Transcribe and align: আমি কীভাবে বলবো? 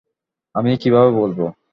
আমি 0.55 0.69
কীভাবে 0.81 1.11
বলবো? 1.19 1.45